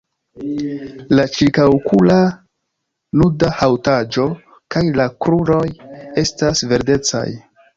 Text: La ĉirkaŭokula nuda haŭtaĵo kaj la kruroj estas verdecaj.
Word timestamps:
La 1.17 1.25
ĉirkaŭokula 1.33 2.15
nuda 3.21 3.51
haŭtaĵo 3.59 4.27
kaj 4.77 4.85
la 4.99 5.07
kruroj 5.27 5.63
estas 6.27 6.65
verdecaj. 6.75 7.27